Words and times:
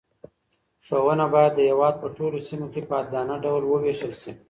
ښوونه 0.85 1.25
باید 1.33 1.53
د 1.55 1.59
هېواد 1.69 1.95
په 2.01 2.07
ټولو 2.17 2.37
سیمو 2.47 2.67
کې 2.73 2.81
په 2.87 2.93
عادلانه 2.97 3.35
ډول 3.45 3.63
وویشل 3.65 4.13
شي. 4.21 4.31